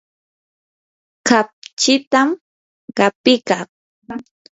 [1.27, 2.29] kapchitam
[2.97, 3.63] qapikaa.